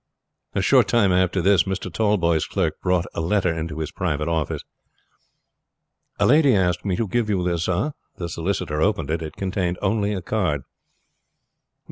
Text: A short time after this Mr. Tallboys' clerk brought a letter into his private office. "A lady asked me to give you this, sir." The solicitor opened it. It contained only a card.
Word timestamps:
A 0.55 0.63
short 0.63 0.87
time 0.87 1.11
after 1.11 1.43
this 1.43 1.65
Mr. 1.65 1.93
Tallboys' 1.93 2.47
clerk 2.47 2.81
brought 2.81 3.05
a 3.13 3.21
letter 3.21 3.53
into 3.53 3.77
his 3.77 3.91
private 3.91 4.27
office. 4.27 4.63
"A 6.19 6.25
lady 6.25 6.55
asked 6.55 6.83
me 6.83 6.95
to 6.95 7.07
give 7.07 7.29
you 7.29 7.43
this, 7.43 7.65
sir." 7.65 7.91
The 8.17 8.27
solicitor 8.27 8.81
opened 8.81 9.11
it. 9.11 9.21
It 9.21 9.35
contained 9.35 9.77
only 9.79 10.15
a 10.15 10.23
card. 10.23 10.63